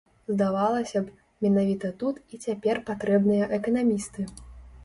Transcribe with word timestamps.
Здавалася 0.35 1.01
б, 1.09 1.13
менавіта 1.45 1.91
тут 2.05 2.15
і 2.37 2.39
цяпер 2.47 2.81
патрэбныя 2.91 3.51
эканамісты. 3.59 4.21